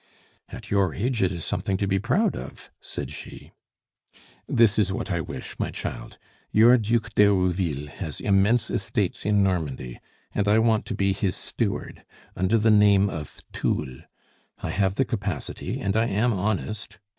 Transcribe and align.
"At 0.49 0.71
your 0.71 0.95
age 0.95 1.21
it 1.21 1.31
is 1.31 1.45
something 1.45 1.77
to 1.77 1.85
be 1.85 1.99
proud 1.99 2.35
of," 2.35 2.71
said 2.81 3.11
she. 3.11 3.51
"This 4.47 4.79
is 4.79 4.91
what 4.91 5.11
I 5.11 5.21
wish, 5.21 5.59
my 5.59 5.69
child. 5.69 6.17
Your 6.51 6.75
Duc 6.79 7.11
d'Herouville 7.13 7.85
has 7.85 8.19
immense 8.19 8.71
estates 8.71 9.27
in 9.27 9.43
Normandy, 9.43 9.99
and 10.33 10.47
I 10.47 10.57
want 10.57 10.87
to 10.87 10.95
be 10.95 11.13
his 11.13 11.35
steward, 11.35 12.03
under 12.35 12.57
the 12.57 12.71
name 12.71 13.11
of 13.11 13.43
Thoul. 13.53 13.99
I 14.57 14.71
have 14.71 14.95
the 14.95 15.05
capacity, 15.05 15.79
and 15.79 15.95
I 15.95 16.07
am 16.07 16.33
honest. 16.33 16.97